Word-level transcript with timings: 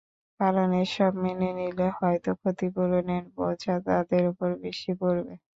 কারণ, 0.39 0.69
এসব 0.83 1.11
মেনে 1.23 1.49
নিলে 1.57 1.87
হয়তো 1.99 2.29
ক্ষতিপূরণের 2.39 3.23
বোঝা 3.35 3.75
তাদের 3.87 4.23
ওপর 4.31 4.49
বেশি 4.63 4.91
পড়বে। 4.99 5.33